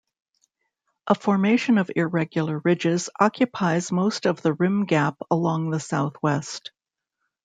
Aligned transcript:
A 1.05 1.13
formation 1.13 1.77
of 1.77 1.91
irregular 1.95 2.57
ridges 2.65 3.07
occupies 3.19 3.91
most 3.91 4.25
of 4.25 4.41
the 4.41 4.53
rim 4.53 4.85
gap 4.85 5.15
along 5.29 5.69
the 5.69 5.79
southwest. 5.79 6.71